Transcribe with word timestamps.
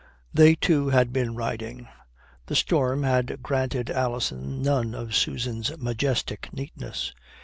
They 0.33 0.55
too 0.55 0.89
had 0.89 1.13
been 1.13 1.35
riding. 1.35 1.87
The 2.47 2.55
storm 2.55 3.03
had 3.03 3.43
granted 3.43 3.91
Alison 3.91 4.63
none 4.63 4.95
of 4.95 5.13
Susan's 5.15 5.77
majestic 5.77 6.51
neatness. 6.51 7.13